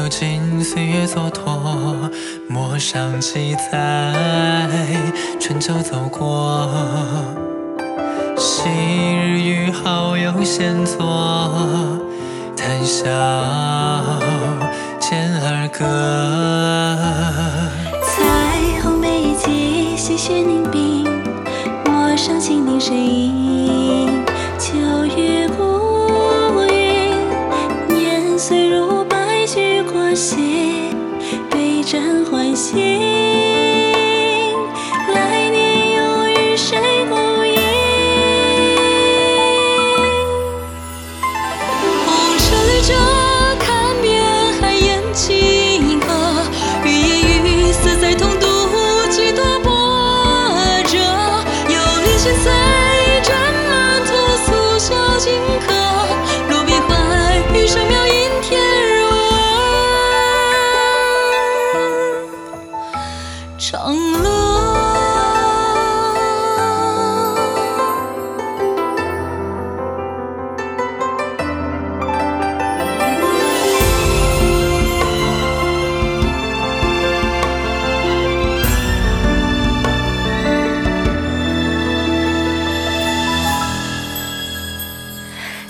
[0.00, 2.10] 湖，看你有尽岁月蹉跎，
[2.48, 4.68] 陌上七载，
[5.38, 6.68] 春秋走过。
[8.36, 10.98] 昔日与好友闲坐，
[12.56, 13.04] 谈笑
[14.98, 15.84] 间儿歌。
[18.02, 21.04] 彩虹每一季，细雪凝冰，
[21.84, 24.24] 陌上青柠水影，
[24.58, 25.46] 秋雨
[30.10, 30.90] 驹过隙，
[31.48, 32.74] 对枕欢喜。
[35.14, 36.76] 来年又与谁
[37.08, 37.54] 共饮？
[42.06, 42.92] 红尘旅者，
[43.60, 44.20] 看遍
[44.60, 46.08] 海晏清河，
[46.84, 48.46] 欲言欲色在同渡
[49.10, 49.70] 几多波
[50.88, 50.98] 折。
[51.68, 52.50] 游历千岁，
[53.22, 53.30] 沾
[53.68, 54.10] 满屠
[54.44, 55.30] 苏小荆
[63.70, 64.28] 长乐。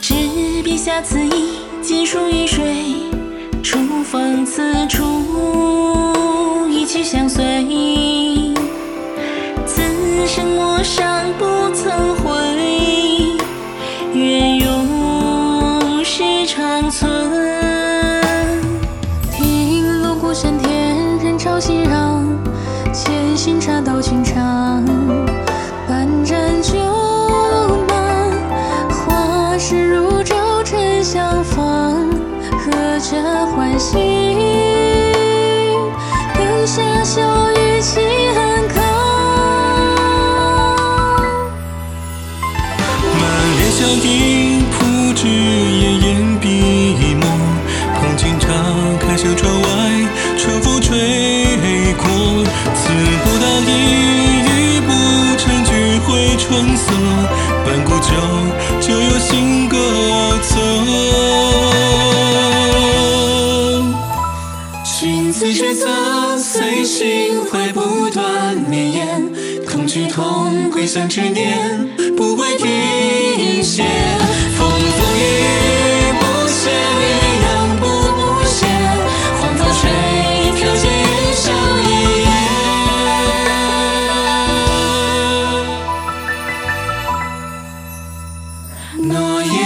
[0.00, 0.14] 执
[0.64, 3.12] 笔下此意，尽数于水。
[3.62, 5.04] 初逢此处，
[21.64, 22.24] 熙攘，
[22.92, 24.84] 千行茶道寻常。
[25.86, 26.72] 半盏酒
[27.86, 28.32] 满，
[28.90, 30.34] 花事如朝
[30.64, 32.10] 晨相逢，
[32.58, 33.94] 合着欢喜。
[36.34, 38.00] 灯下笑语齐
[38.36, 38.82] 安康。
[43.20, 43.22] 满
[43.58, 44.41] 脸笑意，
[56.52, 56.92] 春色，
[57.64, 58.12] 半壶酒，
[58.78, 59.78] 就有新歌
[60.42, 60.54] 奏。
[64.84, 65.88] 寻此绝色，
[66.36, 69.32] 随心怀不断绵延，
[69.66, 73.86] 同去同归相执念，不会停歇。
[88.98, 89.61] No, you.